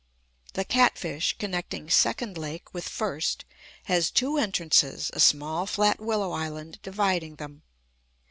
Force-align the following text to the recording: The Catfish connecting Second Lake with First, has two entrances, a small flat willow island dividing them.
The 0.55 0.65
Catfish 0.65 1.37
connecting 1.37 1.87
Second 1.87 2.35
Lake 2.35 2.73
with 2.73 2.89
First, 2.89 3.45
has 3.83 4.09
two 4.09 4.35
entrances, 4.39 5.11
a 5.13 5.19
small 5.19 5.67
flat 5.67 5.99
willow 5.99 6.31
island 6.31 6.79
dividing 6.81 7.35
them. 7.35 7.61